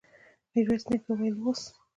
ميرويس 0.53 0.83
نيکه 0.89 1.09
وويل: 1.11 1.35
اوس! 1.43 1.61